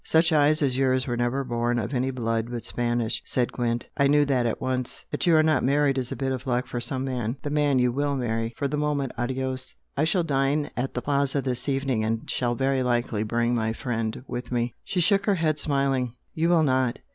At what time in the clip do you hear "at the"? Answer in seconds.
10.75-11.03